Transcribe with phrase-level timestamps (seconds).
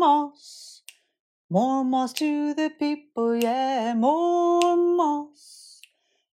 [0.00, 0.80] moss.
[1.50, 5.82] More moss to the people, yeah, more moss.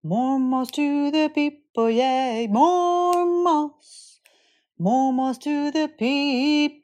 [0.03, 4.19] More moss to the people, yeah, more moss.
[4.79, 6.81] More moss to the people.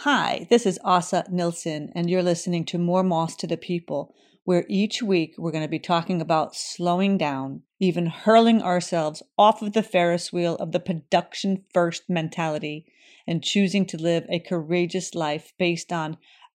[0.00, 4.14] Hi, this is Asa Nilsson, and you're listening to More Moss to the People,
[4.44, 9.62] where each week we're going to be talking about slowing down, even hurling ourselves off
[9.62, 12.86] of the Ferris wheel of the production first mentality
[13.26, 16.16] and choosing to live a courageous life based on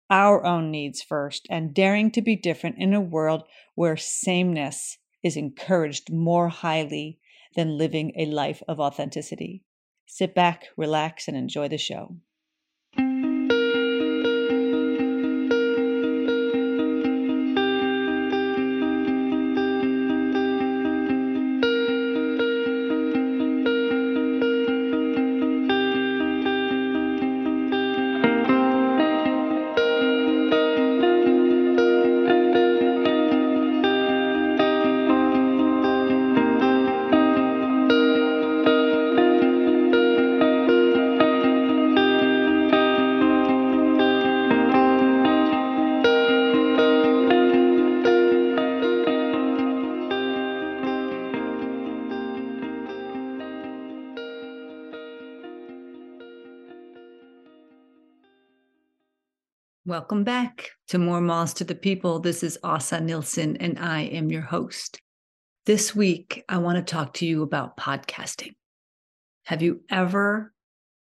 [0.09, 3.43] our own needs first and daring to be different in a world
[3.75, 7.19] where sameness is encouraged more highly
[7.55, 9.63] than living a life of authenticity.
[10.07, 12.15] Sit back, relax, and enjoy the show.
[59.91, 62.19] Welcome back to More Moss to the People.
[62.19, 65.01] This is Asa Nilsson, and I am your host.
[65.65, 68.53] This week, I want to talk to you about podcasting.
[69.47, 70.53] Have you ever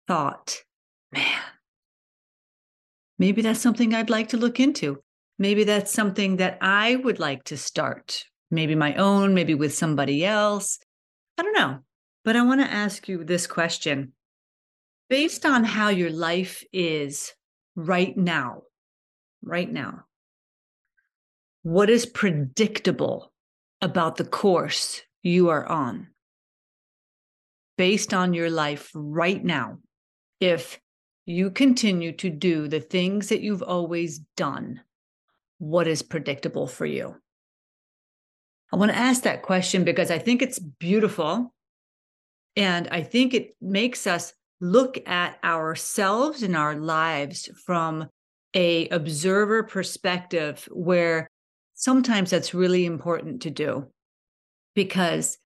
[0.05, 0.57] thought,
[1.13, 1.39] man,
[3.17, 5.01] maybe that's something I'd like to look into?
[5.39, 10.25] Maybe that's something that I would like to start, maybe my own, maybe with somebody
[10.25, 10.77] else.
[11.37, 11.79] I don't know.
[12.25, 14.11] But I want to ask you this question
[15.09, 17.31] based on how your life is
[17.77, 18.63] right now,
[19.43, 20.05] right now.
[21.63, 23.31] What is predictable
[23.81, 26.07] about the course you are on?
[27.77, 29.79] Based on your life right now,
[30.39, 30.79] if
[31.25, 34.81] you continue to do the things that you've always done,
[35.57, 37.15] what is predictable for you?
[38.71, 41.53] I want to ask that question because I think it's beautiful.
[42.55, 48.09] And I think it makes us look at ourselves and our lives from
[48.53, 51.27] a observer perspective where
[51.73, 53.87] sometimes that's really important to do
[54.75, 55.37] because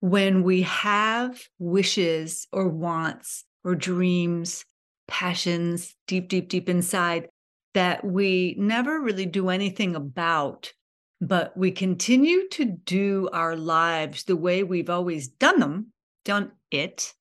[0.00, 4.64] when we have wishes or wants or dreams
[5.08, 7.28] passions deep deep deep inside
[7.74, 10.72] that we never really do anything about
[11.20, 15.86] but we continue to do our lives the way we've always done them
[16.24, 17.12] done it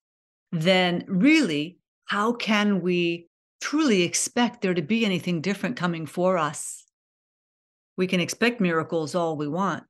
[0.51, 3.27] then really how can we
[3.61, 6.83] truly expect there to be anything different coming for us.
[7.95, 9.83] We can expect miracles all we want.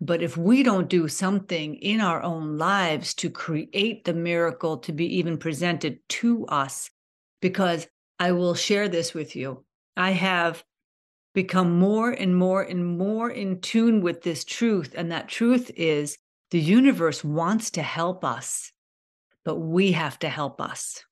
[0.00, 4.92] But if we don't do something in our own lives to create the miracle to
[4.92, 6.90] be even presented to us,
[7.40, 7.86] because
[8.18, 9.64] I will share this with you,
[9.96, 10.62] I have
[11.32, 14.92] become more and more and more in tune with this truth.
[14.94, 16.18] And that truth is
[16.50, 18.72] the universe wants to help us,
[19.44, 21.05] but we have to help us.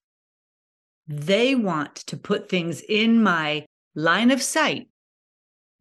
[1.07, 4.89] They want to put things in my line of sight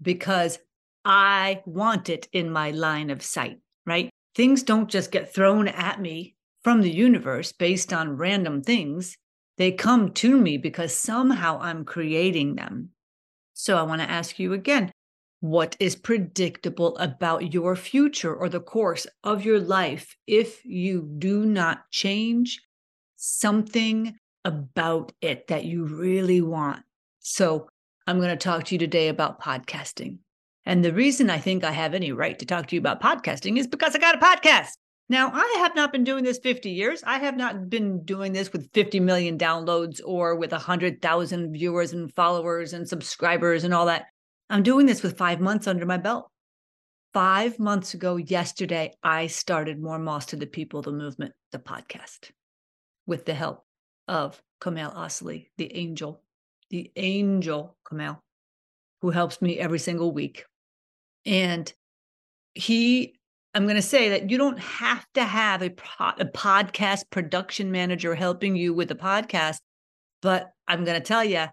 [0.00, 0.58] because
[1.04, 4.10] I want it in my line of sight, right?
[4.34, 9.16] Things don't just get thrown at me from the universe based on random things.
[9.56, 12.90] They come to me because somehow I'm creating them.
[13.52, 14.90] So I want to ask you again
[15.40, 21.44] what is predictable about your future or the course of your life if you do
[21.44, 22.62] not change
[23.16, 26.82] something about it that you really want.
[27.20, 27.68] So,
[28.06, 30.18] I'm going to talk to you today about podcasting.
[30.66, 33.58] And the reason I think I have any right to talk to you about podcasting
[33.58, 34.70] is because I got a podcast.
[35.08, 37.02] Now, I have not been doing this 50 years.
[37.06, 42.12] I have not been doing this with 50 million downloads or with 100,000 viewers and
[42.14, 44.06] followers and subscribers and all that.
[44.48, 46.30] I'm doing this with five months under my belt.
[47.12, 52.30] Five months ago, yesterday, I started More Moss to the People, the movement, the podcast,
[53.06, 53.63] with the help
[54.08, 56.20] of Komeil Asli, the angel,
[56.70, 58.18] the angel Komeil,
[59.02, 60.44] who helps me every single week.
[61.26, 61.72] And
[62.54, 63.14] he,
[63.54, 65.72] I'm going to say that you don't have to have a,
[66.18, 69.58] a podcast production manager helping you with the podcast,
[70.22, 71.46] but I'm going to tell you,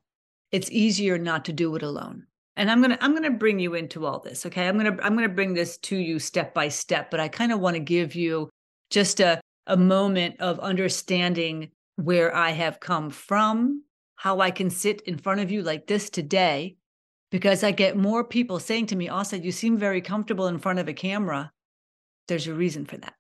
[0.51, 2.25] it's easier not to do it alone.
[2.57, 4.68] And I'm going to I'm going to bring you into all this, okay?
[4.68, 7.30] I'm going to I'm going to bring this to you step by step, but I
[7.30, 8.50] kind of want to give you
[8.89, 11.71] just a a moment of understanding
[12.03, 13.83] where I have come from,
[14.15, 16.75] how I can sit in front of you like this today
[17.31, 20.80] because I get more people saying to me, Asa, you seem very comfortable in front
[20.80, 21.51] of a camera.
[22.27, 23.13] There's a reason for that.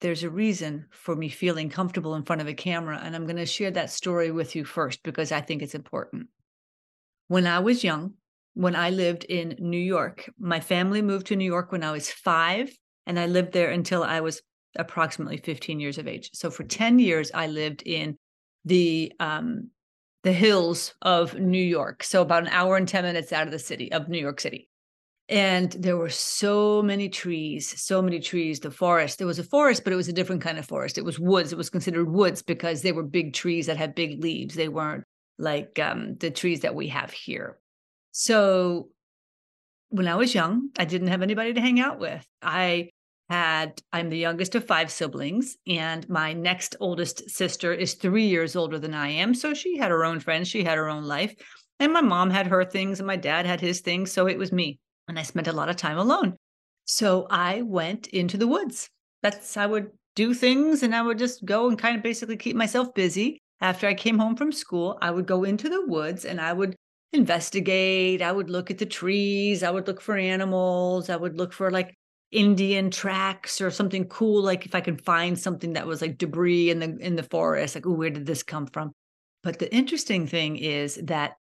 [0.00, 3.00] There's a reason for me feeling comfortable in front of a camera.
[3.02, 6.28] And I'm going to share that story with you first because I think it's important.
[7.28, 8.14] When I was young,
[8.54, 12.10] when I lived in New York, my family moved to New York when I was
[12.10, 12.76] five,
[13.06, 14.42] and I lived there until I was
[14.76, 16.30] approximately 15 years of age.
[16.34, 18.16] So for 10 years, I lived in
[18.64, 19.70] the um,
[20.24, 22.02] the hills of New York.
[22.02, 24.68] So about an hour and 10 minutes out of the city of New York City.
[25.28, 29.18] And there were so many trees, so many trees, the forest.
[29.18, 30.96] There was a forest, but it was a different kind of forest.
[30.96, 31.52] It was woods.
[31.52, 34.54] It was considered woods because they were big trees that had big leaves.
[34.54, 35.04] They weren't
[35.38, 37.58] like um, the trees that we have here.
[38.12, 38.88] So
[39.90, 42.26] when I was young, I didn't have anybody to hang out with.
[42.42, 42.90] I
[43.28, 48.56] had I'm the youngest of five siblings and my next oldest sister is 3 years
[48.56, 51.34] older than I am so she had her own friends she had her own life
[51.78, 54.52] and my mom had her things and my dad had his things so it was
[54.52, 54.78] me
[55.08, 56.36] and I spent a lot of time alone.
[56.84, 58.88] So I went into the woods.
[59.22, 62.56] That's I would do things and I would just go and kind of basically keep
[62.56, 63.40] myself busy.
[63.60, 66.76] After I came home from school I would go into the woods and I would
[67.12, 71.54] investigate I would look at the trees I would look for animals I would look
[71.54, 71.94] for like
[72.30, 74.42] Indian tracks or something cool.
[74.42, 77.74] Like if I could find something that was like debris in the in the forest,
[77.74, 78.92] like, oh, where did this come from?
[79.42, 81.36] But the interesting thing is that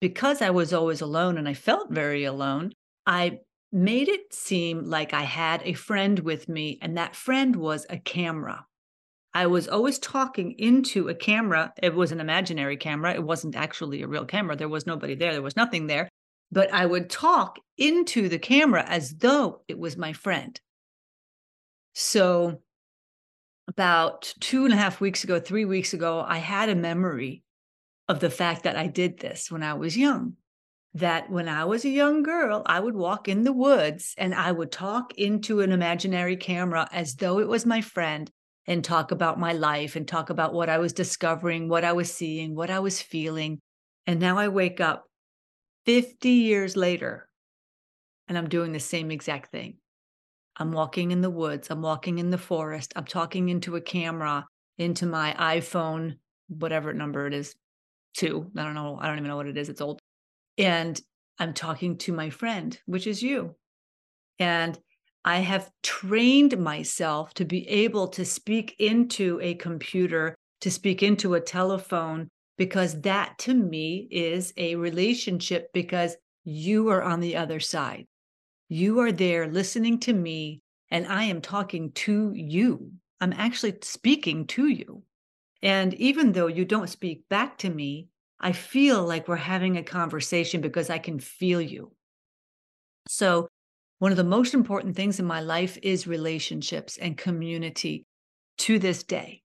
[0.00, 2.72] because I was always alone and I felt very alone,
[3.06, 3.38] I
[3.72, 7.98] made it seem like I had a friend with me, and that friend was a
[7.98, 8.66] camera.
[9.34, 11.72] I was always talking into a camera.
[11.82, 13.14] It was an imaginary camera.
[13.14, 14.56] It wasn't actually a real camera.
[14.56, 15.32] There was nobody there.
[15.32, 16.08] There was nothing there
[16.50, 20.60] but I would talk into the camera as though it was my friend.
[21.94, 22.60] So,
[23.66, 27.42] about two and a half weeks ago, three weeks ago, I had a memory
[28.08, 30.34] of the fact that I did this when I was young.
[30.94, 34.52] That when I was a young girl, I would walk in the woods and I
[34.52, 38.30] would talk into an imaginary camera as though it was my friend
[38.66, 42.12] and talk about my life and talk about what I was discovering, what I was
[42.12, 43.60] seeing, what I was feeling.
[44.06, 45.07] And now I wake up
[45.88, 47.30] 50 years later,
[48.28, 49.78] and I'm doing the same exact thing.
[50.58, 54.46] I'm walking in the woods, I'm walking in the forest, I'm talking into a camera,
[54.76, 56.18] into my iPhone,
[56.48, 57.54] whatever number it is,
[58.12, 58.50] two.
[58.54, 58.98] I don't know.
[59.00, 59.70] I don't even know what it is.
[59.70, 59.98] It's old.
[60.58, 61.00] And
[61.38, 63.54] I'm talking to my friend, which is you.
[64.38, 64.78] And
[65.24, 71.32] I have trained myself to be able to speak into a computer, to speak into
[71.32, 77.60] a telephone, because that to me is a relationship because you are on the other
[77.60, 78.06] side.
[78.68, 80.60] You are there listening to me,
[80.90, 82.92] and I am talking to you.
[83.20, 85.02] I'm actually speaking to you.
[85.62, 88.08] And even though you don't speak back to me,
[88.40, 91.92] I feel like we're having a conversation because I can feel you.
[93.08, 93.48] So,
[93.98, 98.06] one of the most important things in my life is relationships and community
[98.58, 99.42] to this day.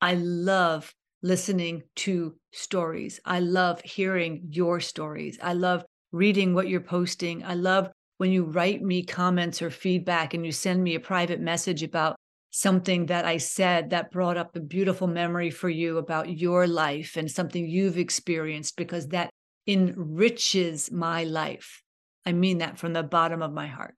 [0.00, 0.92] I love
[1.24, 3.18] listening to stories.
[3.24, 5.38] I love hearing your stories.
[5.42, 5.82] I love
[6.12, 7.42] reading what you're posting.
[7.42, 7.88] I love
[8.18, 12.14] when you write me comments or feedback and you send me a private message about
[12.50, 17.16] something that I said that brought up a beautiful memory for you about your life
[17.16, 19.30] and something you've experienced because that
[19.66, 21.82] enriches my life.
[22.26, 23.94] I mean that from the bottom of my heart.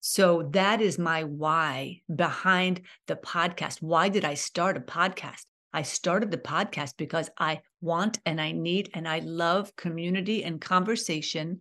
[0.00, 3.80] So that is my why behind the podcast.
[3.80, 5.44] Why did I start a podcast?
[5.72, 10.60] I started the podcast because I want and I need and I love community and
[10.60, 11.60] conversation.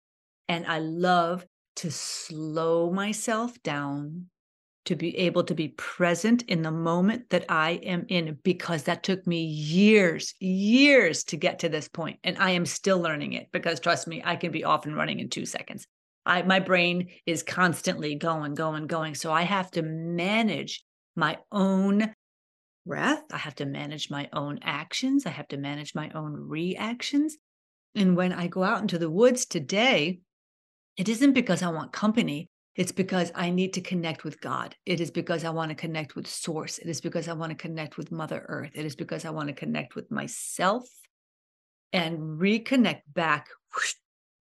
[0.50, 1.46] And I love
[1.78, 4.28] to slow myself down
[4.86, 9.04] to be able to be present in the moment that I am in because that
[9.04, 12.20] took me years, years to get to this point.
[12.24, 15.20] And I am still learning it because trust me, I can be off and running
[15.20, 15.86] in two seconds.
[16.26, 19.16] I, my brain is constantly going, going, going.
[19.16, 20.84] So I have to manage
[21.16, 22.14] my own
[22.86, 23.24] breath.
[23.32, 25.26] I have to manage my own actions.
[25.26, 27.38] I have to manage my own reactions.
[27.96, 30.20] And when I go out into the woods today,
[30.98, 32.50] it isn't because I want company.
[32.76, 34.76] It's because I need to connect with God.
[34.86, 36.78] It is because I want to connect with Source.
[36.78, 38.72] It is because I want to connect with Mother Earth.
[38.74, 40.88] It is because I want to connect with myself
[41.92, 43.48] and reconnect back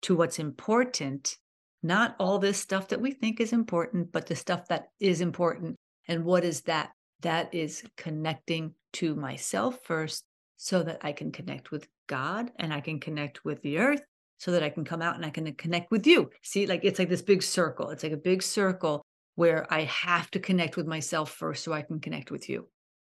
[0.03, 1.37] to what's important.
[1.81, 5.75] Not all this stuff that we think is important, but the stuff that is important.
[6.07, 6.91] And what is that?
[7.23, 10.23] That is connecting to myself first
[10.57, 14.01] so that I can connect with God and I can connect with the earth
[14.37, 16.29] so that I can come out and I can connect with you.
[16.41, 17.89] See, like it's like this big circle.
[17.89, 19.01] It's like a big circle
[19.35, 22.69] where I have to connect with myself first so I can connect with you.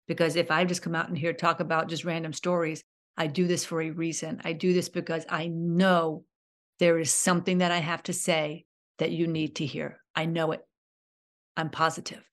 [0.06, 2.82] Because if I just come out and here talk about just random stories,
[3.16, 4.40] I do this for a reason.
[4.44, 6.24] I do this because I know
[6.78, 8.64] there is something that I have to say
[8.98, 10.00] that you need to hear.
[10.14, 10.66] I know it.
[11.56, 12.29] I'm positive.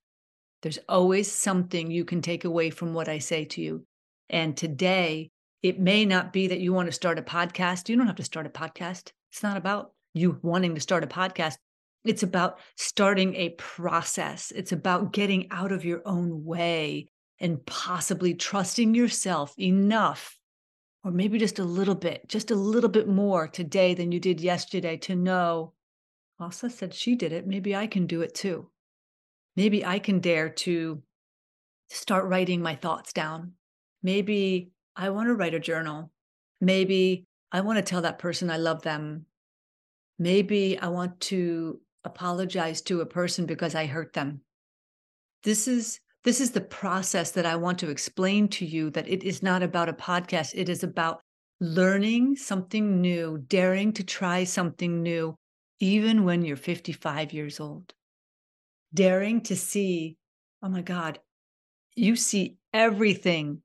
[0.62, 3.86] There's always something you can take away from what I say to you.
[4.30, 7.90] And today, it may not be that you want to start a podcast.
[7.90, 9.12] You don't have to start a podcast.
[9.32, 11.58] It's not about you wanting to start a podcast.
[12.04, 14.52] It's about starting a process.
[14.56, 17.08] It's about getting out of your own way
[17.40, 20.38] and possibly trusting yourself enough,
[21.04, 24.42] or maybe just a little bit, just a little bit more today than you did
[24.42, 25.74] yesterday to know,
[26.40, 27.48] Asa said she did it.
[27.48, 28.70] Maybe I can do it too.
[29.58, 31.02] Maybe I can dare to
[31.90, 33.54] start writing my thoughts down.
[34.04, 36.12] Maybe I want to write a journal.
[36.62, 39.26] Maybe I want to tell that person I love them.
[40.20, 44.42] Maybe I want to apologize to a person because I hurt them.
[45.44, 49.24] This is this is the process that I want to explain to you that it
[49.24, 50.52] is not about a podcast.
[50.56, 51.22] It is about
[51.60, 55.36] learning something new, daring to try something new,
[55.80, 57.94] even when you're 55 years old.
[58.94, 60.18] Daring to see,
[60.64, 61.20] oh my God,
[61.96, 63.62] you see everything.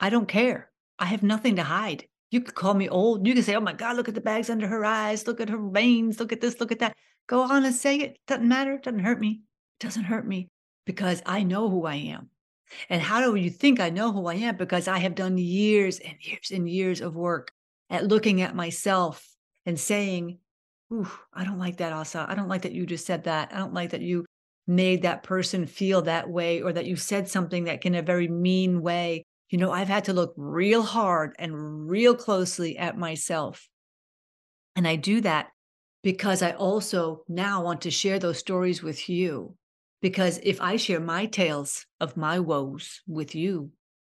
[0.00, 0.70] I don't care.
[0.98, 2.06] I have nothing to hide.
[2.30, 3.26] You could call me old.
[3.26, 5.26] You can say, oh my God, look at the bags under her eyes.
[5.26, 6.18] Look at her veins.
[6.18, 6.60] Look at this.
[6.60, 6.94] Look at that.
[7.26, 8.18] Go on and say it.
[8.26, 8.74] Doesn't matter.
[8.74, 9.42] It doesn't hurt me.
[9.80, 10.48] It doesn't hurt me
[10.84, 12.30] because I know who I am.
[12.88, 14.56] And how do you think I know who I am?
[14.56, 17.52] Because I have done years and years and years of work
[17.90, 19.24] at looking at myself
[19.64, 20.38] and saying,
[20.92, 22.26] Ooh, I don't like that, Asa.
[22.28, 23.52] I don't like that you just said that.
[23.52, 24.24] I don't like that you
[24.66, 28.28] made that person feel that way or that you said something that in a very
[28.28, 29.24] mean way.
[29.50, 33.68] You know, I've had to look real hard and real closely at myself.
[34.74, 35.48] And I do that
[36.02, 39.56] because I also now want to share those stories with you.
[40.02, 43.70] Because if I share my tales of my woes with you,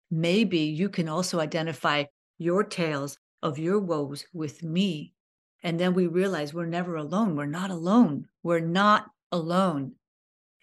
[0.09, 2.05] maybe you can also identify
[2.37, 5.13] your tales of your woes with me.
[5.61, 7.35] And then we realize we're never alone.
[7.35, 8.27] We're not alone.
[8.43, 9.93] We're not alone.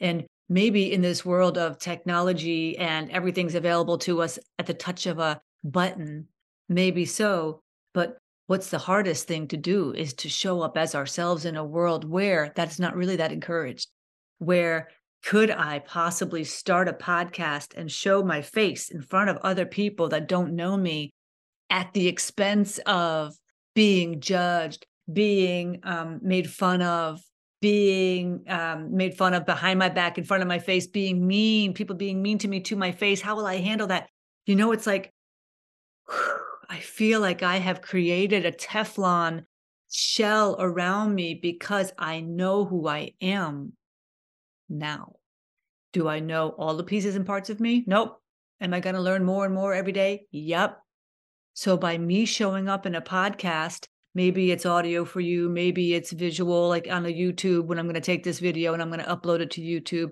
[0.00, 5.06] And maybe in this world of technology and everything's available to us at the touch
[5.06, 6.26] of a button,
[6.68, 7.60] maybe so.
[7.94, 11.64] But what's the hardest thing to do is to show up as ourselves in a
[11.64, 13.88] world where that's not really that encouraged,
[14.38, 14.88] where
[15.22, 20.08] could I possibly start a podcast and show my face in front of other people
[20.08, 21.12] that don't know me
[21.68, 23.34] at the expense of
[23.74, 27.20] being judged, being um, made fun of,
[27.60, 31.74] being um, made fun of behind my back, in front of my face, being mean,
[31.74, 33.20] people being mean to me to my face?
[33.20, 34.08] How will I handle that?
[34.46, 35.12] You know, it's like,
[36.68, 39.44] I feel like I have created a Teflon
[39.90, 43.72] shell around me because I know who I am
[44.68, 45.16] now.
[45.92, 47.84] Do I know all the pieces and parts of me?
[47.86, 48.22] Nope.
[48.60, 50.26] Am I going to learn more and more every day?
[50.30, 50.80] Yep.
[51.54, 56.12] So by me showing up in a podcast, maybe it's audio for you, maybe it's
[56.12, 59.04] visual, like on a YouTube when I'm going to take this video and I'm going
[59.04, 60.10] to upload it to YouTube.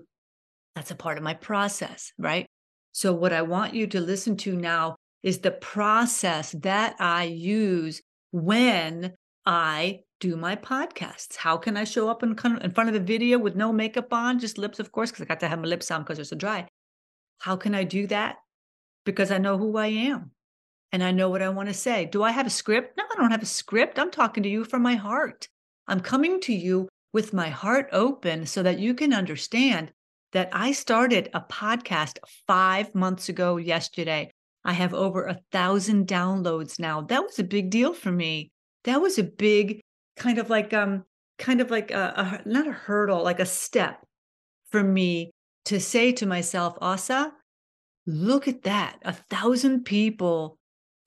[0.75, 2.45] That's a part of my process, right?
[2.91, 8.01] So what I want you to listen to now is the process that I use
[8.31, 9.13] when
[9.45, 11.35] I do my podcasts.
[11.35, 14.39] How can I show up in, in front of the video with no makeup on,
[14.39, 16.35] just lips, of course, because I got to have my lips on because they're so
[16.35, 16.67] dry.
[17.39, 18.37] How can I do that?
[19.05, 20.31] Because I know who I am
[20.91, 22.05] and I know what I want to say.
[22.05, 22.97] Do I have a script?
[22.97, 23.99] No, I don't have a script.
[23.99, 25.47] I'm talking to you from my heart.
[25.87, 29.91] I'm coming to you with my heart open so that you can understand
[30.31, 34.31] that I started a podcast five months ago yesterday.
[34.63, 37.01] I have over a thousand downloads now.
[37.01, 38.51] That was a big deal for me.
[38.83, 39.81] That was a big
[40.15, 41.05] kind of like um
[41.37, 44.05] kind of like a, a not a hurdle, like a step
[44.69, 45.31] for me
[45.65, 47.33] to say to myself, Asa,
[48.05, 48.99] look at that.
[49.03, 50.58] A thousand people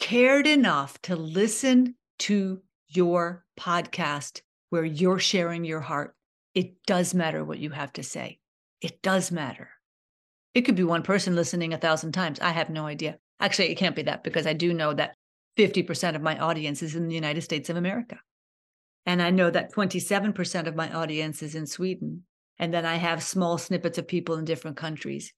[0.03, 6.17] cared enough to listen to your podcast where you're sharing your heart.
[6.57, 8.41] It does matter what you have to say.
[8.81, 9.71] It does matter.
[10.55, 12.41] It could be one person listening a thousand times.
[12.41, 13.19] I have no idea.
[13.39, 15.15] Actually, it can't be that because I do know that
[15.57, 18.19] 50% of my audience is in the United States of America.
[19.07, 22.25] And I know that 27% of my audience is in Sweden.
[22.59, 25.33] And then I have small snippets of people in different countries,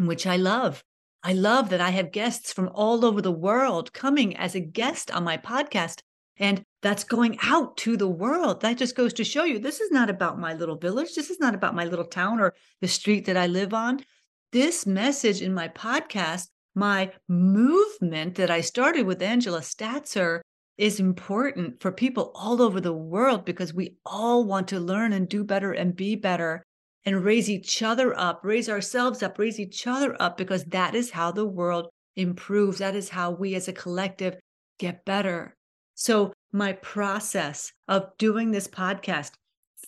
[0.00, 0.82] which I love.
[1.22, 5.10] I love that I have guests from all over the world coming as a guest
[5.10, 6.00] on my podcast.
[6.38, 8.60] And that's going out to the world.
[8.60, 11.14] That just goes to show you this is not about my little village.
[11.14, 14.04] This is not about my little town or the street that I live on.
[14.52, 20.40] This message in my podcast, my movement that I started with Angela Statzer,
[20.76, 25.28] is important for people all over the world because we all want to learn and
[25.28, 26.65] do better and be better
[27.06, 31.12] and raise each other up, raise ourselves up, raise each other up, because that is
[31.12, 32.78] how the world improves.
[32.78, 34.36] That is how we as a collective
[34.78, 35.54] get better.
[35.94, 39.32] So, my process of doing this podcast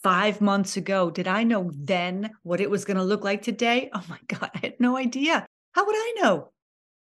[0.02, 3.90] five months ago, did I know then what it was going to look like today?
[3.92, 5.44] Oh my God, I had no idea.
[5.72, 6.50] How would I know?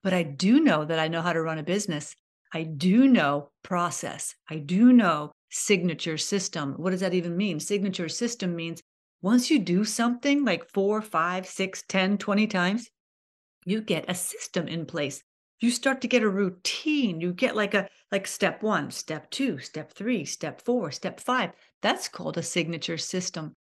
[0.02, 2.14] But I do know that I know how to run a business.
[2.52, 4.34] I do know process.
[4.48, 6.74] I do know signature system.
[6.76, 7.60] What does that even mean?
[7.60, 8.80] Signature system means
[9.20, 12.88] once you do something like four, five, six, ten, twenty times,
[13.64, 15.22] you get a system in place.
[15.60, 17.20] You start to get a routine.
[17.20, 21.50] You get like a like step one, step two, step three, step four, step five.
[21.82, 23.54] That's called a signature system.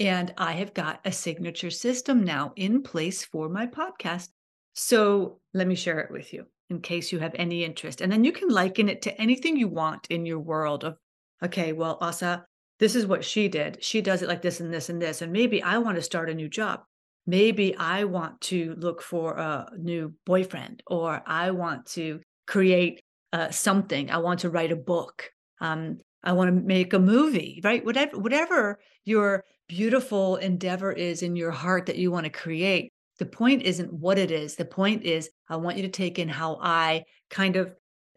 [0.00, 4.30] And I have got a signature system now in place for my podcast.
[4.74, 8.00] So let me share it with you in case you have any interest.
[8.00, 10.96] And then you can liken it to anything you want in your world of,
[11.44, 12.44] okay, well, Asa,
[12.80, 13.82] this is what she did.
[13.82, 15.22] She does it like this and this and this.
[15.22, 16.80] And maybe I want to start a new job.
[17.26, 23.02] Maybe I want to look for a new boyfriend or I want to create
[23.32, 24.10] uh, something.
[24.10, 25.30] I want to write a book.
[25.60, 27.84] Um, I want to make a movie, right?
[27.84, 32.92] Whatever, whatever your beautiful endeavor is in your heart that you want to create.
[33.18, 34.56] The point isn't what it is.
[34.56, 37.72] The point is, I want you to take in how I kind of,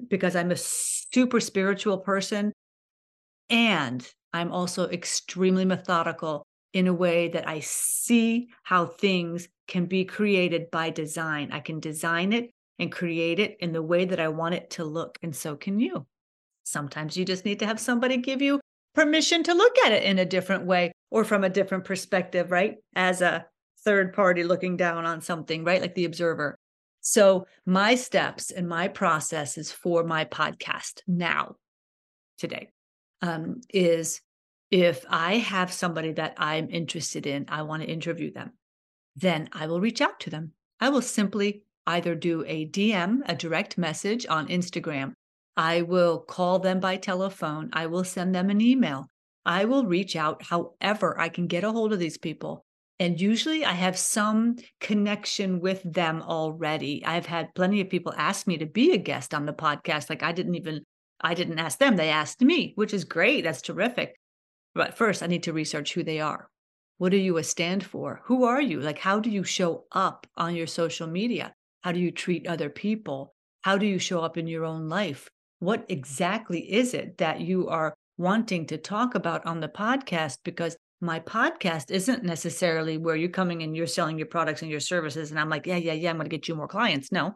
[0.09, 2.51] because I'm a super spiritual person
[3.49, 10.05] and I'm also extremely methodical in a way that I see how things can be
[10.05, 11.51] created by design.
[11.51, 14.83] I can design it and create it in the way that I want it to
[14.83, 15.17] look.
[15.23, 16.05] And so can you.
[16.63, 18.59] Sometimes you just need to have somebody give you
[18.93, 22.75] permission to look at it in a different way or from a different perspective, right?
[22.95, 23.45] As a
[23.83, 25.81] third party looking down on something, right?
[25.81, 26.57] Like the observer.
[27.01, 31.55] So, my steps and my processes for my podcast now,
[32.37, 32.69] today,
[33.21, 34.21] um, is
[34.69, 38.53] if I have somebody that I'm interested in, I want to interview them,
[39.15, 40.51] then I will reach out to them.
[40.79, 45.13] I will simply either do a DM, a direct message on Instagram.
[45.55, 47.69] I will call them by telephone.
[47.73, 49.09] I will send them an email.
[49.45, 52.65] I will reach out however I can get a hold of these people.
[52.99, 57.05] And usually I have some connection with them already.
[57.05, 60.09] I've had plenty of people ask me to be a guest on the podcast.
[60.09, 60.83] Like I didn't even,
[61.19, 63.43] I didn't ask them, they asked me, which is great.
[63.43, 64.15] That's terrific.
[64.75, 66.49] But first, I need to research who they are.
[66.99, 68.21] What do you stand for?
[68.25, 68.79] Who are you?
[68.79, 71.53] Like, how do you show up on your social media?
[71.81, 73.33] How do you treat other people?
[73.61, 75.29] How do you show up in your own life?
[75.59, 80.37] What exactly is it that you are wanting to talk about on the podcast?
[80.43, 84.79] Because my podcast isn't necessarily where you're coming and you're selling your products and your
[84.79, 85.29] services.
[85.29, 87.11] And I'm like, yeah, yeah, yeah, I'm going to get you more clients.
[87.11, 87.35] No,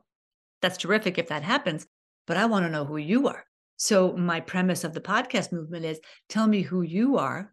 [0.62, 1.86] that's terrific if that happens.
[2.26, 3.46] But I want to know who you are.
[3.82, 7.52] So, my premise of the podcast movement is tell me who you are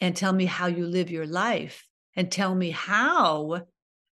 [0.00, 3.62] and tell me how you live your life and tell me how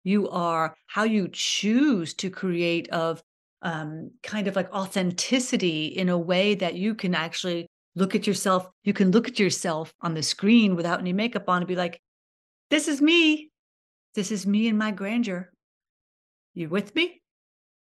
[0.03, 3.23] you are, how you choose to create of
[3.63, 8.69] um, kind of like authenticity in a way that you can actually look at yourself.
[8.83, 12.01] You can look at yourself on the screen without any makeup on and be like,
[12.71, 13.53] this is me.
[14.17, 15.53] This is me and my grandeur.
[16.53, 17.23] You with me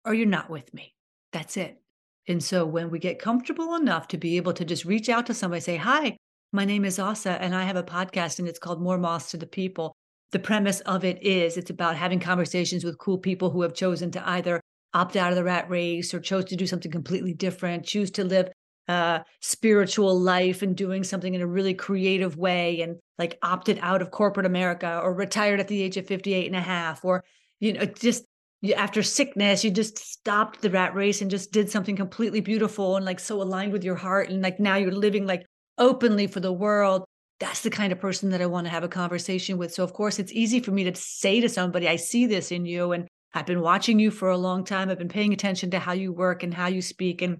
[0.04, 0.94] or you're not with me?
[1.32, 1.80] That's it.
[2.26, 5.34] And so when we get comfortable enough to be able to just reach out to
[5.34, 6.16] somebody, say, Hi,
[6.52, 9.36] my name is Asa, and I have a podcast, and it's called More Moss to
[9.36, 9.94] the People.
[10.32, 14.10] The premise of it is it's about having conversations with cool people who have chosen
[14.12, 14.60] to either
[14.94, 18.24] opt out of the rat race or chose to do something completely different, choose to
[18.24, 18.48] live
[18.88, 24.02] a spiritual life and doing something in a really creative way and like opted out
[24.02, 27.24] of corporate America or retired at the age of 58 and a half or
[27.60, 28.24] you know just
[28.72, 33.04] after sickness, you just stopped the rat race and just did something completely beautiful and
[33.04, 34.30] like so aligned with your heart.
[34.30, 35.44] And like now you're living like
[35.76, 37.04] openly for the world.
[37.40, 39.74] That's the kind of person that I want to have a conversation with.
[39.74, 42.64] So, of course, it's easy for me to say to somebody, I see this in
[42.64, 42.92] you.
[42.92, 44.88] And I've been watching you for a long time.
[44.88, 47.20] I've been paying attention to how you work and how you speak.
[47.20, 47.38] And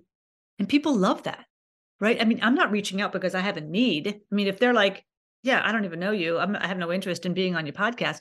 [0.58, 1.46] and people love that.
[2.00, 2.20] Right.
[2.20, 4.08] I mean, I'm not reaching out because I have a need.
[4.08, 5.04] I mean, if they're like,
[5.42, 6.38] yeah, I don't even know you.
[6.38, 8.20] I'm, I have no interest in being on your podcast.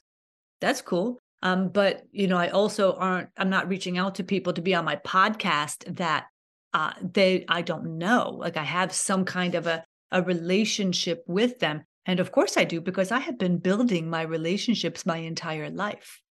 [0.61, 1.19] That's cool.
[1.43, 3.29] Um, but you know, I also aren't.
[3.37, 6.27] I'm not reaching out to people to be on my podcast that
[6.73, 8.37] uh, they I don't know.
[8.39, 12.63] Like I have some kind of a a relationship with them, and of course I
[12.63, 16.21] do because I have been building my relationships my entire life.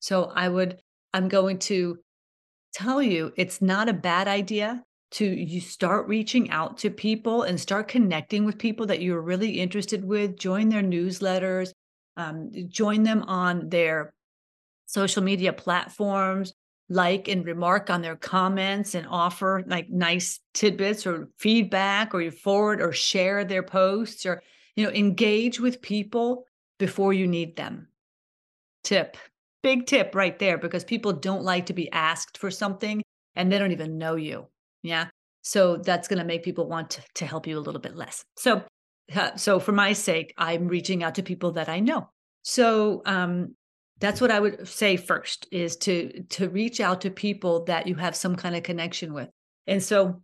[0.00, 0.78] So I would.
[1.14, 1.98] I'm going to
[2.74, 7.58] tell you it's not a bad idea to you start reaching out to people and
[7.58, 11.72] start connecting with people that you're really interested with join their newsletters
[12.16, 14.14] um, join them on their
[14.92, 16.52] social media platforms,
[16.88, 22.30] like and remark on their comments and offer like nice tidbits or feedback or you
[22.30, 24.42] forward or share their posts or
[24.76, 26.44] you know engage with people
[26.78, 27.88] before you need them
[28.82, 29.16] tip
[29.62, 33.00] big tip right there because people don't like to be asked for something
[33.36, 34.46] and they don't even know you
[34.82, 35.06] yeah
[35.42, 38.24] So that's going to make people want to, to help you a little bit less.
[38.36, 38.62] So,
[39.14, 42.08] uh, so for my sake, I'm reaching out to people that I know.
[42.42, 43.54] So um,
[44.02, 47.94] that's what I would say first is to to reach out to people that you
[47.94, 49.28] have some kind of connection with.
[49.68, 50.20] And so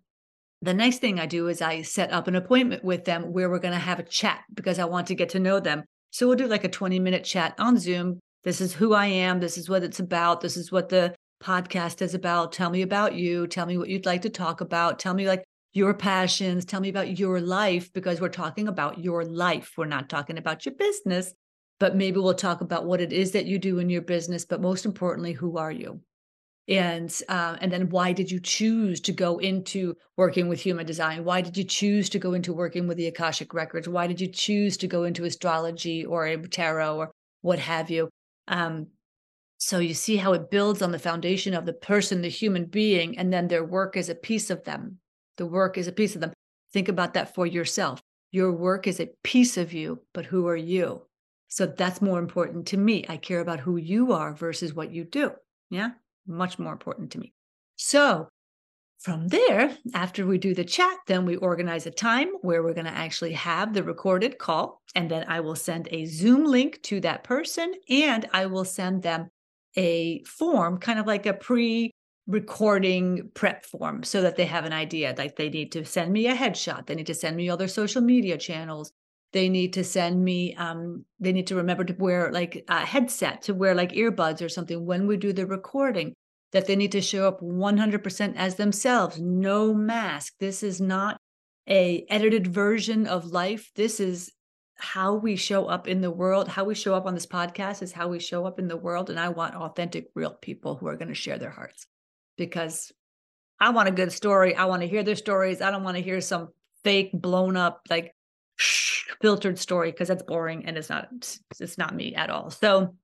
[0.61, 3.61] the next thing I do is I set up an appointment with them where we're
[3.61, 5.85] going to have a chat because I want to get to know them.
[6.11, 8.19] So we'll do like a 20 minute chat on Zoom.
[8.43, 9.39] This is who I am.
[9.39, 10.41] This is what it's about.
[10.41, 12.51] This is what the podcast is about.
[12.51, 13.47] Tell me about you.
[13.47, 14.99] Tell me what you'd like to talk about.
[14.99, 16.65] Tell me like your passions.
[16.65, 19.75] Tell me about your life because we're talking about your life.
[19.77, 21.33] We're not talking about your business,
[21.81, 24.45] but maybe we'll talk about what it is that you do in your business.
[24.45, 26.01] But most importantly, who are you?
[26.69, 31.25] and uh, and then why did you choose to go into working with human design?
[31.25, 33.89] Why did you choose to go into working with the akashic records?
[33.89, 37.11] Why did you choose to go into astrology or tarot or
[37.41, 38.11] what have you?
[38.49, 38.89] Um,
[39.57, 43.19] so you see how it builds on the foundation of the person the human being
[43.19, 44.99] and then their work is a piece of them.
[45.39, 46.33] The work is a piece of them.
[46.73, 48.01] Think about that for yourself.
[48.31, 51.08] Your work is a piece of you but who are you
[51.49, 55.05] so that's more important to me i care about who you are versus what you
[55.05, 55.31] do
[55.71, 55.91] yeah
[56.29, 57.33] much more important to me.
[57.77, 58.29] So
[59.01, 62.85] from there, after we do the chat, then we organize a time where we're going
[62.87, 64.83] to actually have the recorded call.
[64.95, 69.03] And then I will send a Zoom link to that person and I will send
[69.03, 69.29] them
[69.77, 71.93] a form, kind of like a pre
[72.27, 75.15] recording prep form, so that they have an idea.
[75.17, 77.69] Like they need to send me a headshot, they need to send me all their
[77.69, 78.93] social media channels.
[79.33, 83.43] They need to send me, um, they need to remember to wear like a headset,
[83.43, 86.15] to wear like earbuds or something when we do the recording
[86.53, 90.35] that they need to show up 100% as themselves no mask.
[90.41, 91.19] This is not
[91.69, 93.71] a edited version of life.
[93.75, 94.33] This is
[94.77, 96.49] how we show up in the world.
[96.49, 99.11] How we show up on this podcast is how we show up in the world
[99.11, 101.87] and i want authentic real people who are going to share their hearts
[102.37, 102.93] because
[103.61, 104.55] i want a good story.
[104.55, 105.61] I want to hear their stories.
[105.61, 106.49] I don't want to hear some
[106.85, 108.15] fake blown up like
[108.59, 111.09] filtered story because that's boring and it's not
[111.59, 112.51] it's not me at all.
[112.51, 112.95] So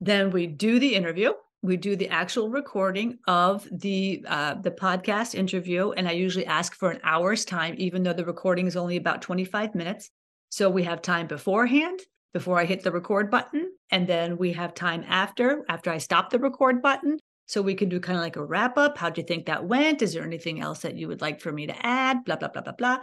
[0.00, 1.32] then we do the interview.
[1.62, 6.74] We do the actual recording of the uh, the podcast interview and i usually ask
[6.74, 10.10] for an hour's time even though the recording is only about 25 minutes.
[10.50, 12.00] So we have time beforehand
[12.32, 16.30] before i hit the record button and then we have time after after i stop
[16.30, 17.18] the record button.
[17.46, 19.64] So we can do kind of like a wrap up how do you think that
[19.64, 20.02] went?
[20.02, 22.24] Is there anything else that you would like for me to add?
[22.24, 22.98] Blah blah blah blah blah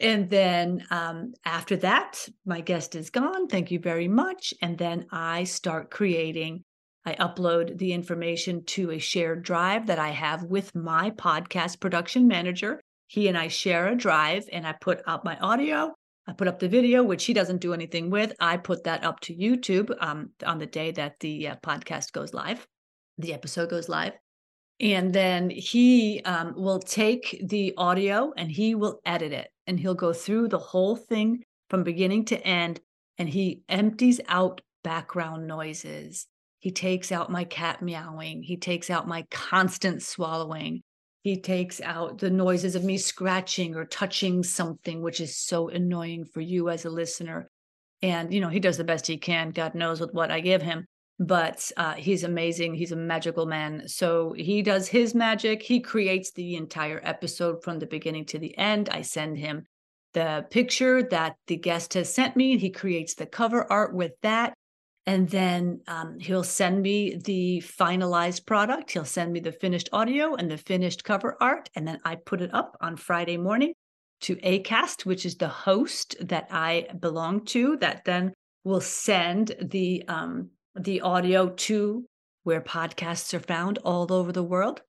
[0.00, 5.06] and then um, after that my guest is gone thank you very much and then
[5.10, 6.62] i start creating
[7.06, 12.26] I upload the information to a shared drive that I have with my podcast production
[12.26, 12.80] manager.
[13.06, 15.94] He and I share a drive, and I put up my audio.
[16.26, 18.32] I put up the video, which he doesn't do anything with.
[18.40, 22.34] I put that up to YouTube um, on the day that the uh, podcast goes
[22.34, 22.66] live,
[23.18, 24.14] the episode goes live.
[24.80, 29.94] And then he um, will take the audio and he will edit it and he'll
[29.94, 32.80] go through the whole thing from beginning to end
[33.18, 36.26] and he empties out background noises
[36.66, 38.42] he takes out my cat meowing.
[38.42, 40.82] He takes out my constant swallowing.
[41.22, 46.24] He takes out the noises of me scratching or touching something, which is so annoying
[46.24, 47.48] for you as a listener.
[48.02, 50.60] And, you know, he does the best he can, God knows with what I give
[50.60, 50.86] him.
[51.18, 52.74] But uh, he's amazing.
[52.74, 53.88] He's a magical man.
[53.88, 55.62] So he does his magic.
[55.62, 58.90] He creates the entire episode from the beginning to the end.
[58.90, 59.64] I send him
[60.12, 62.58] the picture that the guest has sent me.
[62.58, 64.54] He creates the cover art with that
[65.06, 68.90] and then um, he'll send me the finalized product.
[68.90, 71.70] He'll send me the finished audio and the finished cover art.
[71.76, 73.72] And then I put it up on Friday morning
[74.22, 80.02] to ACAST, which is the host that I belong to, that then will send the
[80.08, 82.06] um, the audio to
[82.44, 84.82] where podcasts are found all over the world.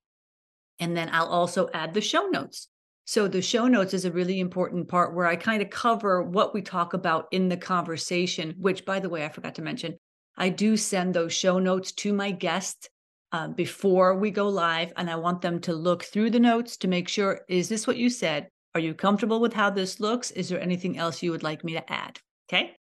[0.79, 2.67] And then I'll also add the show notes.
[3.05, 6.53] So the show notes is a really important part where I kind of cover what
[6.53, 9.97] we talk about in the conversation, which by the way, I forgot to mention,
[10.37, 12.89] I do send those show notes to my guests
[13.31, 16.87] uh, before we go live, and I want them to look through the notes to
[16.87, 18.49] make sure is this what you said?
[18.75, 20.31] Are you comfortable with how this looks?
[20.31, 22.19] Is there anything else you would like me to add?
[22.49, 22.75] Okay.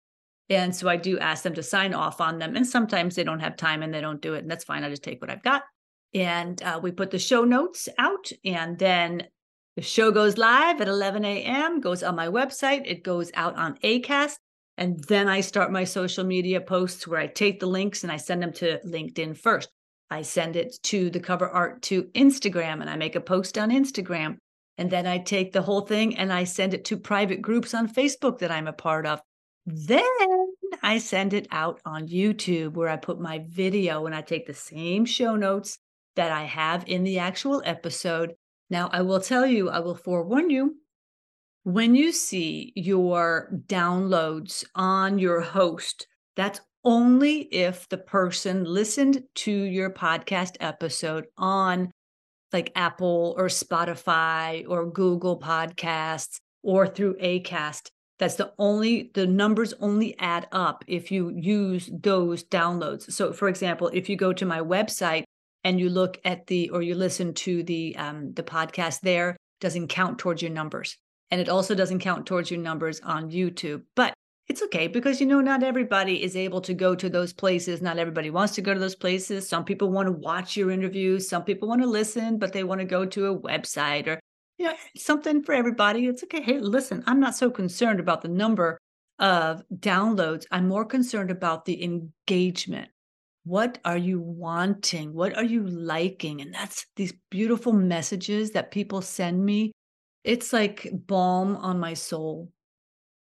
[0.48, 2.54] And so I do ask them to sign off on them.
[2.54, 4.40] And sometimes they don't have time and they don't do it.
[4.40, 4.85] And that's fine.
[4.85, 5.62] I just take what I've got.
[6.14, 8.30] And uh, we put the show notes out.
[8.44, 9.26] And then
[9.74, 12.82] the show goes live at 11 a.m., goes on my website.
[12.87, 14.37] It goes out on ACAST.
[14.78, 18.18] And then I start my social media posts where I take the links and I
[18.18, 19.68] send them to LinkedIn first.
[20.11, 23.70] I send it to the cover art to Instagram and I make a post on
[23.70, 24.37] Instagram.
[24.78, 27.88] And then I take the whole thing and I send it to private groups on
[27.88, 29.20] Facebook that I'm a part of.
[29.66, 30.02] Then
[30.83, 34.55] I send it out on YouTube where I put my video and I take the
[34.55, 35.79] same show notes
[36.14, 38.35] that I have in the actual episode
[38.70, 40.76] Now, I will tell you, I will forewarn you
[41.66, 49.50] when you see your downloads on your host, that's only if the person listened to
[49.50, 51.90] your podcast episode on
[52.52, 57.90] like Apple or Spotify or Google Podcasts or through Acast.
[58.18, 63.12] That's the only, the numbers only add up if you use those downloads.
[63.12, 65.24] So, for example, if you go to my website
[65.64, 69.88] and you look at the, or you listen to the, um, the podcast there, doesn't
[69.88, 70.96] count towards your numbers.
[71.31, 73.83] And it also doesn't count towards your numbers on YouTube.
[73.94, 74.14] But
[74.48, 77.98] it's okay because you know not everybody is able to go to those places not
[77.98, 81.42] everybody wants to go to those places some people want to watch your interviews some
[81.42, 84.20] people want to listen but they want to go to a website or
[84.58, 86.06] know something for everybody.
[86.06, 86.42] It's okay.
[86.42, 88.78] Hey listen i'm not so concerned about the number
[89.18, 90.44] of downloads.
[90.50, 92.90] I'm more concerned about the engagement.
[93.44, 95.14] What are you wanting?
[95.14, 96.40] What are you liking?
[96.40, 99.72] And that's these beautiful messages that people send me.
[100.24, 102.50] It's like balm on my soul.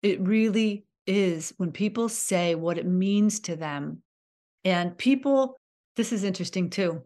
[0.01, 4.01] It really is when people say what it means to them.
[4.65, 5.55] And people,
[5.95, 7.03] this is interesting too.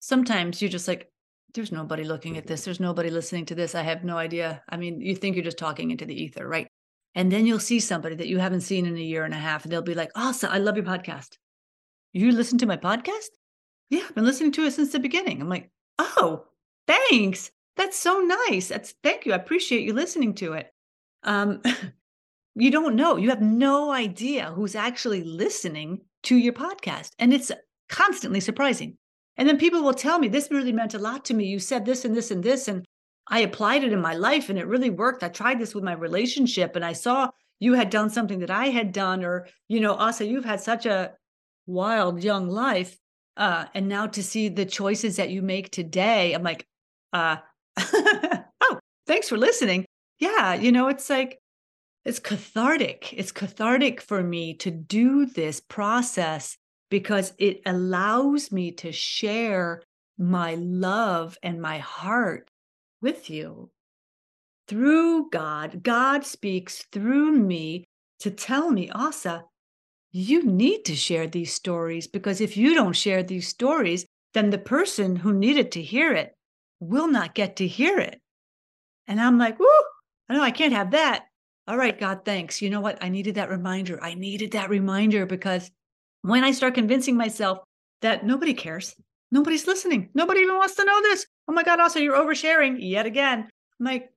[0.00, 1.10] Sometimes you're just like,
[1.56, 2.64] there's nobody looking at this.
[2.64, 3.74] There's nobody listening to this.
[3.74, 4.62] I have no idea.
[4.68, 6.68] I mean, you think you're just talking into the ether, right?
[7.16, 9.64] And then you'll see somebody that you haven't seen in a year and a half,
[9.64, 11.38] and they'll be like, Awesome, I love your podcast.
[12.12, 13.28] You listen to my podcast?
[13.90, 15.40] Yeah, I've been listening to it since the beginning.
[15.40, 16.44] I'm like, Oh,
[16.86, 17.50] thanks.
[17.76, 18.68] That's so nice.
[18.68, 19.32] That's thank you.
[19.32, 20.72] I appreciate you listening to it.
[21.22, 21.62] Um,
[22.54, 23.16] you don't know.
[23.16, 27.10] You have no idea who's actually listening to your podcast.
[27.18, 27.50] And it's
[27.88, 28.98] constantly surprising.
[29.36, 31.46] And then people will tell me, this really meant a lot to me.
[31.46, 32.68] You said this and this and this.
[32.68, 32.84] And
[33.28, 35.22] I applied it in my life and it really worked.
[35.22, 38.66] I tried this with my relationship and I saw you had done something that I
[38.66, 41.12] had done, or, you know, Asa, you've had such a
[41.66, 42.96] wild young life.
[43.36, 46.66] Uh, and now to see the choices that you make today, I'm like,
[47.12, 47.36] uh,
[47.78, 49.84] oh, thanks for listening.
[50.18, 51.38] Yeah, you know, it's like
[52.04, 53.12] it's cathartic.
[53.12, 56.56] It's cathartic for me to do this process
[56.90, 59.82] because it allows me to share
[60.18, 62.48] my love and my heart
[63.02, 63.70] with you
[64.68, 65.82] through God.
[65.82, 67.84] God speaks through me
[68.20, 69.44] to tell me, Asa,
[70.12, 74.58] you need to share these stories because if you don't share these stories, then the
[74.58, 76.34] person who needed to hear it
[76.80, 78.20] will not get to hear it.
[79.06, 79.66] And I'm like, whoo,
[80.28, 81.26] I know I can't have that
[81.68, 82.62] all right, God, thanks.
[82.62, 83.02] You know what?
[83.02, 83.98] I needed that reminder.
[84.02, 85.70] I needed that reminder because
[86.26, 87.58] when I start convincing myself
[88.02, 88.94] that nobody cares,
[89.30, 91.26] nobody's listening, nobody even wants to know this.
[91.48, 93.48] Oh my God, also, you're oversharing yet again.
[93.80, 94.10] I'm like,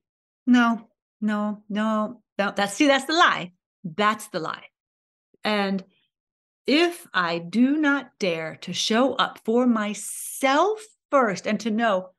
[0.48, 0.88] no,
[1.22, 2.54] no, no, no.
[2.56, 3.52] That's see, that's the lie.
[3.84, 4.66] That's the lie.
[5.44, 5.84] And
[6.66, 10.80] if I do not dare to show up for myself
[11.12, 12.10] first and to know,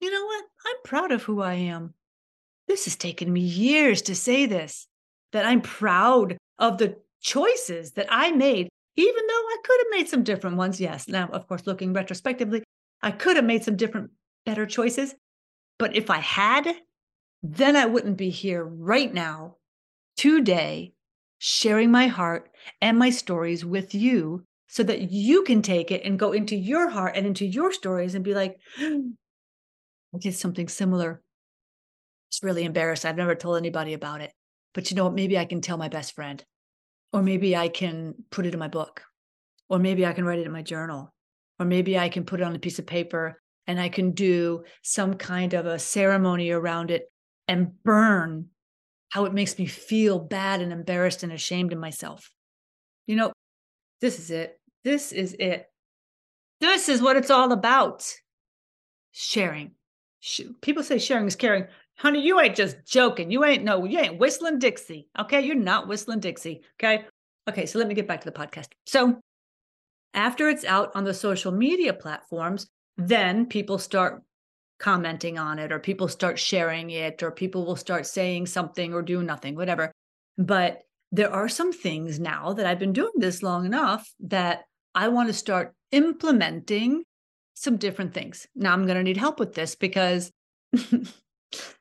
[0.00, 0.44] you know what?
[0.66, 1.94] I'm proud of who I am
[2.68, 4.86] this has taken me years to say this,
[5.32, 8.68] that I'm proud of the choices that I made,
[8.98, 10.80] even though I could have made some different ones.
[10.80, 11.08] Yes.
[11.08, 12.62] Now, of course, looking retrospectively,
[13.02, 14.10] I could have made some different,
[14.44, 15.14] better choices.
[15.78, 16.68] But if I had,
[17.42, 19.56] then I wouldn't be here right now,
[20.16, 20.92] today,
[21.38, 22.50] sharing my heart
[22.82, 26.90] and my stories with you so that you can take it and go into your
[26.90, 31.22] heart and into your stories and be like, I did something similar
[32.28, 33.04] it's really embarrassed.
[33.04, 34.32] I've never told anybody about it.
[34.74, 35.14] But you know what?
[35.14, 36.44] Maybe I can tell my best friend,
[37.12, 39.02] or maybe I can put it in my book,
[39.68, 41.12] or maybe I can write it in my journal,
[41.58, 44.64] or maybe I can put it on a piece of paper and I can do
[44.82, 47.10] some kind of a ceremony around it
[47.46, 48.46] and burn
[49.10, 52.30] how it makes me feel bad and embarrassed and ashamed of myself.
[53.06, 53.32] You know,
[54.00, 54.60] this is it.
[54.84, 55.66] This is it.
[56.60, 58.10] This is what it's all about.
[59.12, 59.72] Sharing.
[60.60, 61.66] People say sharing is caring
[61.98, 63.30] honey, you ain't just joking.
[63.30, 65.08] You ain't no, you ain't whistling Dixie.
[65.18, 65.40] Okay.
[65.40, 66.62] You're not whistling Dixie.
[66.80, 67.04] Okay.
[67.48, 67.66] Okay.
[67.66, 68.68] So let me get back to the podcast.
[68.86, 69.20] So
[70.14, 74.22] after it's out on the social media platforms, then people start
[74.78, 79.02] commenting on it or people start sharing it or people will start saying something or
[79.02, 79.92] do nothing, whatever.
[80.36, 85.08] But there are some things now that I've been doing this long enough that I
[85.08, 87.02] want to start implementing
[87.54, 88.46] some different things.
[88.54, 90.30] Now I'm going to need help with this because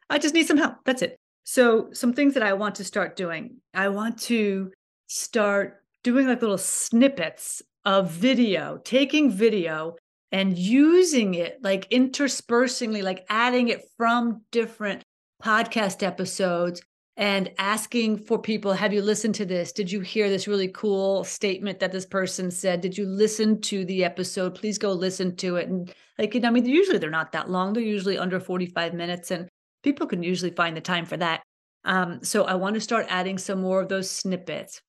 [0.09, 0.75] I just need some help.
[0.85, 1.17] That's it.
[1.43, 3.57] So, some things that I want to start doing.
[3.73, 4.71] I want to
[5.07, 9.95] start doing like little snippets of video, taking video
[10.31, 15.03] and using it like interspersingly, like adding it from different
[15.41, 16.81] podcast episodes
[17.17, 21.23] and asking for people have you listened to this did you hear this really cool
[21.23, 25.55] statement that this person said did you listen to the episode please go listen to
[25.55, 28.39] it and like you know i mean usually they're not that long they're usually under
[28.39, 29.49] 45 minutes and
[29.83, 31.41] people can usually find the time for that.
[31.85, 34.81] Um, so i want to start adding some more of those snippets.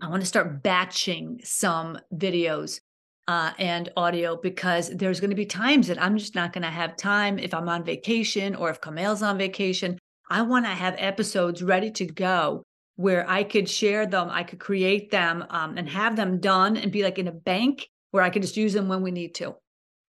[0.00, 2.80] I want to start batching some videos
[3.26, 6.70] uh, and audio because there's going to be times that i'm just not going to
[6.70, 9.98] have time if i'm on vacation or if Komeil's on vacation.
[10.30, 12.62] I want to have episodes ready to go
[12.96, 16.90] where I could share them, I could create them um, and have them done and
[16.90, 19.54] be like in a bank where I could just use them when we need to.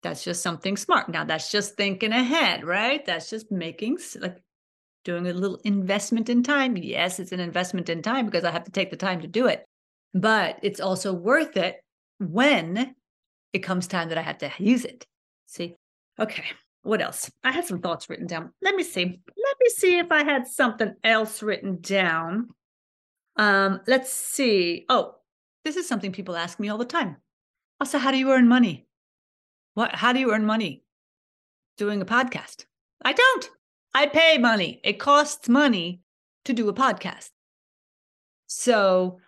[0.03, 1.09] That's just something smart.
[1.09, 3.05] Now, that's just thinking ahead, right?
[3.05, 4.43] That's just making like
[5.05, 6.77] doing a little investment in time.
[6.77, 9.47] Yes, it's an investment in time because I have to take the time to do
[9.47, 9.65] it,
[10.15, 11.81] but it's also worth it
[12.19, 12.95] when
[13.53, 15.07] it comes time that I have to use it.
[15.47, 15.75] See?
[16.21, 16.45] Okay
[16.89, 17.31] what else?
[17.45, 18.51] I had some thoughts written down.
[18.63, 19.05] Let me see.
[19.05, 22.49] Let me see if I had something else written down.
[23.37, 24.87] Um, let's see.
[24.89, 25.17] Oh,
[25.67, 27.17] this is something people ask me all the time.
[27.79, 28.88] Also, how do you earn money?
[29.79, 30.83] What how do you earn money
[31.77, 32.65] doing a podcast?
[33.05, 33.49] I don't.
[33.95, 34.81] I pay money.
[34.83, 36.01] It costs money
[36.47, 37.31] to do a podcast.
[38.49, 39.21] So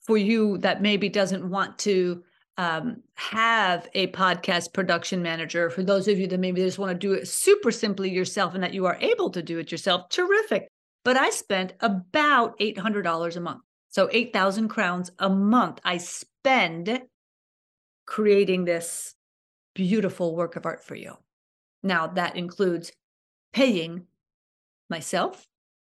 [0.00, 2.22] for you that maybe doesn't want to
[2.56, 5.68] um, have a podcast production manager.
[5.68, 8.62] For those of you that maybe just want to do it super simply yourself and
[8.62, 10.68] that you are able to do it yourself, terrific.
[11.04, 13.60] But I spent about $800 a month.
[13.90, 17.02] So 8,000 crowns a month I spend
[18.06, 19.14] creating this
[19.78, 21.16] beautiful work of art for you.
[21.84, 22.90] Now, that includes
[23.52, 24.06] paying
[24.90, 25.46] myself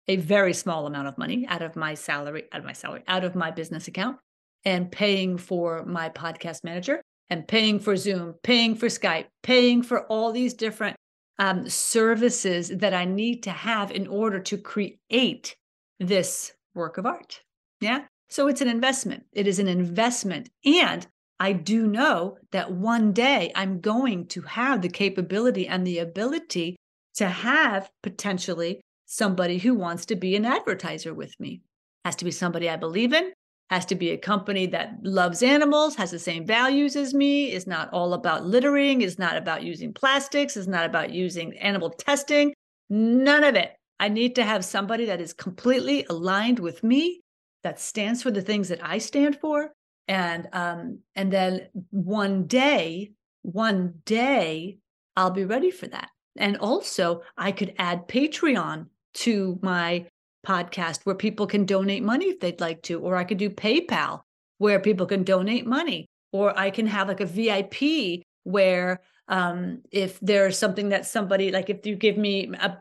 [0.08, 3.24] a very small amount of money out of my salary, out of my salary, out
[3.24, 4.16] of my business account
[4.64, 10.06] and paying for my podcast manager and paying for Zoom, paying for Skype, paying for
[10.06, 10.96] all these different
[11.38, 15.56] um, services that I need to have in order to create
[16.00, 17.42] this work of art.
[17.82, 18.04] Yeah.
[18.30, 19.24] So it's an investment.
[19.34, 20.48] It is an investment.
[20.64, 21.06] And
[21.40, 26.76] I do know that one day I'm going to have the capability and the ability
[27.14, 31.62] to have potentially somebody who wants to be an advertiser with me.
[32.04, 33.32] Has to be somebody I believe in,
[33.70, 37.66] has to be a company that loves animals, has the same values as me, is
[37.66, 42.52] not all about littering, is not about using plastics, is not about using animal testing.
[42.90, 43.74] None of it.
[43.98, 47.20] I need to have somebody that is completely aligned with me,
[47.62, 49.72] that stands for the things that I stand for.
[50.06, 53.12] And um, and then one day,
[53.42, 54.78] one day,
[55.16, 56.10] I'll be ready for that.
[56.36, 60.06] And also, I could add Patreon to my
[60.44, 64.20] podcast where people can donate money if they'd like to, or I could do PayPal
[64.58, 70.20] where people can donate money, or I can have like a VIP where um, if
[70.20, 72.78] there's something that somebody like if you give me a,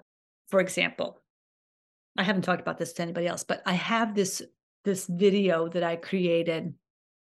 [0.49, 1.21] for example,
[2.17, 4.41] I haven't talked about this to anybody else, but I have this
[4.83, 6.73] this video that I created,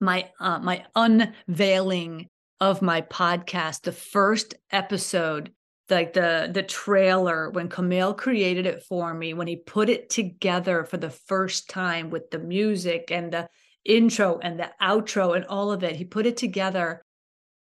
[0.00, 2.28] my uh, my unveiling
[2.60, 5.52] of my podcast, the first episode
[5.90, 10.84] like the the trailer when Komeil created it for me when he put it together
[10.84, 13.48] for the first time with the music and the
[13.84, 17.02] intro and the outro and all of it he put it together.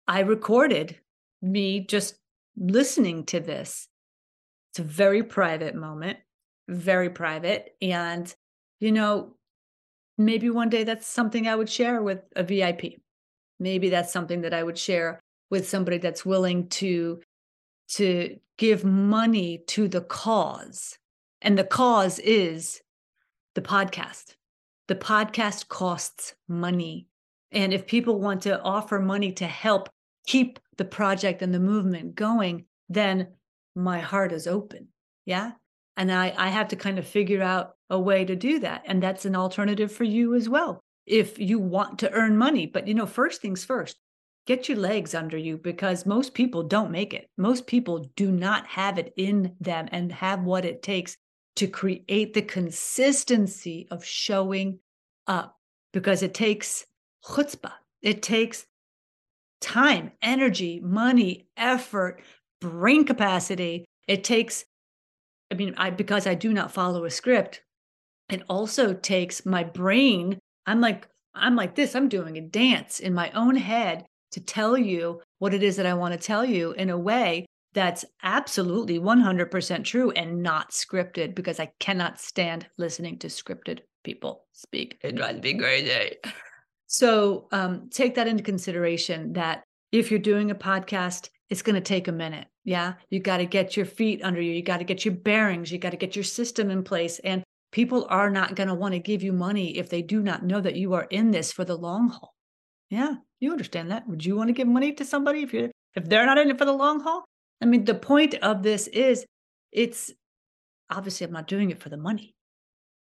[0.06, 0.98] I recorded
[1.40, 2.14] me just
[2.56, 3.88] listening to this.
[4.70, 6.18] It's a very private moment
[6.68, 8.34] very private and
[8.80, 9.34] you know
[10.24, 13.02] maybe one day that's something I would share with a VIP
[13.62, 17.20] maybe that's something that I would share with somebody that's willing to
[17.90, 20.98] to give money to the cause.
[21.40, 22.82] And the cause is
[23.54, 24.34] the podcast.
[24.88, 27.06] The podcast costs money.
[27.50, 29.88] And if people want to offer money to help
[30.26, 33.28] keep the project and the movement going, then
[33.74, 34.88] my heart is open.
[35.26, 35.52] Yeah.
[35.96, 38.82] And I, I have to kind of figure out a way to do that.
[38.86, 40.80] And that's an alternative for you as well.
[41.06, 43.96] If you want to earn money, but you know, first things first,
[44.46, 47.28] get your legs under you because most people don't make it.
[47.36, 51.16] Most people do not have it in them and have what it takes
[51.56, 54.78] to create the consistency of showing
[55.26, 55.56] up
[55.92, 56.86] because it takes
[57.24, 57.72] chutzpah.
[58.00, 58.64] It takes
[59.60, 62.22] time, energy, money, effort,
[62.60, 63.84] brain capacity.
[64.08, 64.64] It takes,
[65.50, 67.62] I mean, I because I do not follow a script,
[68.28, 70.38] it also takes my brain.
[70.66, 74.76] I'm like, I'm like this, I'm doing a dance in my own head to tell
[74.76, 78.98] you what it is that I want to tell you in a way that's absolutely
[78.98, 84.98] 100% true and not scripted because I cannot stand listening to scripted people speak.
[85.02, 86.16] It drives me crazy.
[86.92, 91.80] So um, take that into consideration that if you're doing a podcast, it's going to
[91.80, 92.46] take a minute.
[92.64, 92.94] Yeah.
[93.08, 94.52] You got to get your feet under you.
[94.52, 95.72] You got to get your bearings.
[95.72, 97.18] You got to get your system in place.
[97.20, 97.42] And
[97.72, 100.60] People are not going to want to give you money if they do not know
[100.60, 102.34] that you are in this for the long haul.
[102.90, 104.06] Yeah, you understand that.
[104.06, 106.58] Would you want to give money to somebody if you're if they're not in it
[106.58, 107.24] for the long haul?
[107.62, 109.24] I mean, the point of this is
[109.72, 110.12] it's
[110.90, 112.34] obviously I'm not doing it for the money.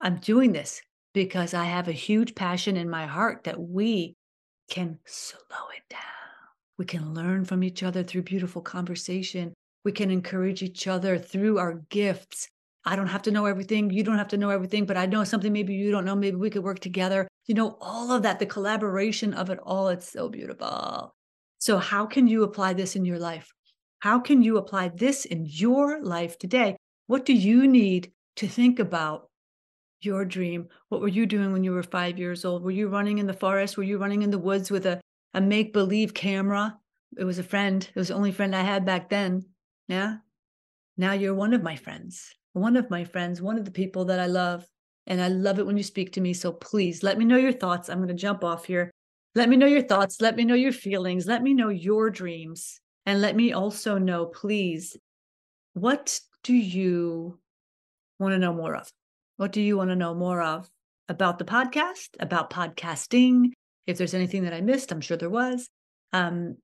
[0.01, 0.81] I'm doing this
[1.13, 4.15] because I have a huge passion in my heart that we
[4.69, 6.01] can slow it down.
[6.79, 9.53] We can learn from each other through beautiful conversation.
[9.85, 12.49] We can encourage each other through our gifts.
[12.85, 13.91] I don't have to know everything.
[13.91, 16.16] You don't have to know everything, but I know something maybe you don't know.
[16.16, 17.28] Maybe we could work together.
[17.47, 21.14] You know, all of that, the collaboration of it all, it's so beautiful.
[21.59, 23.53] So, how can you apply this in your life?
[24.01, 26.76] How can you apply this in your life today?
[27.07, 29.28] What do you need to think about
[30.01, 30.68] your dream?
[30.89, 32.64] What were you doing when you were five years old?
[32.64, 33.76] Were you running in the forest?
[33.76, 35.01] Were you running in the woods with a,
[35.35, 36.78] a make believe camera?
[37.16, 37.89] It was a friend.
[37.95, 39.47] It was the only friend I had back then.
[39.87, 40.16] Yeah.
[40.97, 44.20] Now you're one of my friends, one of my friends, one of the people that
[44.20, 44.66] I love.
[45.07, 46.32] And I love it when you speak to me.
[46.32, 47.88] So please let me know your thoughts.
[47.88, 48.90] I'm going to jump off here.
[49.34, 50.20] Let me know your thoughts.
[50.20, 51.26] Let me know your feelings.
[51.26, 52.80] Let me know your dreams.
[53.05, 54.96] And let me also know, please,
[55.72, 57.40] what do you
[58.18, 58.88] want to know more of?
[59.38, 60.70] What do you want to know more of
[61.09, 63.50] about the podcast, about podcasting?
[63.86, 65.68] If there's anything that I missed, I'm sure there was.
[66.12, 66.57] Um,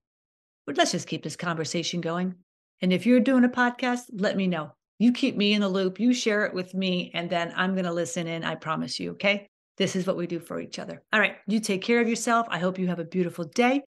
[0.66, 2.36] but let's just keep this conversation going.
[2.80, 4.72] And if you're doing a podcast, let me know.
[4.98, 7.84] You keep me in the loop, you share it with me, and then I'm going
[7.84, 8.44] to listen in.
[8.44, 9.12] I promise you.
[9.12, 9.48] Okay.
[9.76, 11.02] This is what we do for each other.
[11.12, 11.36] All right.
[11.46, 12.48] You take care of yourself.
[12.50, 13.82] I hope you have a beautiful day.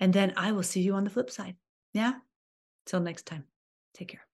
[0.00, 1.56] And then I will see you on the flip side.
[1.92, 2.14] Yeah.
[2.86, 3.44] Till next time.
[3.92, 4.26] Take care.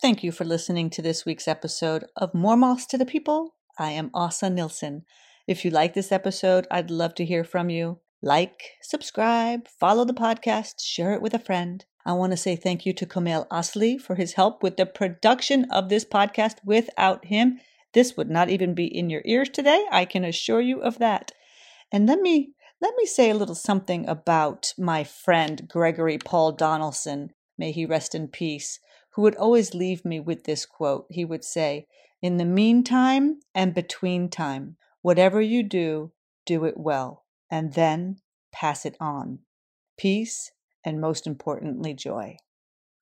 [0.00, 3.56] Thank you for listening to this week's episode of More Moss to the People.
[3.80, 5.02] I am Asa Nilsson.
[5.48, 7.98] If you like this episode, I'd love to hear from you.
[8.22, 11.84] Like, subscribe, follow the podcast, share it with a friend.
[12.08, 15.66] I want to say thank you to Komeil Asli for his help with the production
[15.70, 16.54] of this podcast.
[16.64, 17.60] Without him,
[17.92, 19.84] this would not even be in your ears today.
[19.92, 21.32] I can assure you of that.
[21.92, 27.34] And let me let me say a little something about my friend Gregory Paul Donaldson.
[27.58, 28.80] May he rest in peace
[29.10, 31.04] who would always leave me with this quote.
[31.10, 31.88] He would say,
[32.22, 36.12] In the meantime and between time, whatever you do,
[36.46, 39.40] do it well, and then pass it on.
[39.98, 40.52] Peace,
[40.88, 42.38] and most importantly, joy.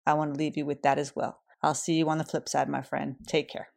[0.04, 1.38] I want to leave you with that as well.
[1.62, 3.14] I'll see you on the flip side, my friend.
[3.28, 3.68] Take care.